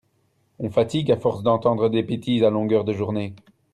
On 0.57 0.71
fatigue 0.71 1.11
à 1.11 1.15
force 1.17 1.43
d'entendre 1.43 1.87
des 1.87 2.01
bétises 2.01 2.41
à 2.41 2.49
longueur 2.49 2.85
de 2.85 2.91
journée. 2.93 3.35